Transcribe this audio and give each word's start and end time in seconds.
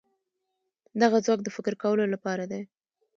دغه 1.01 1.17
ځواک 1.25 1.39
د 1.43 1.49
فکر 1.55 1.73
کولو 1.83 2.03
لپاره 2.13 2.43
دی. 2.51 2.61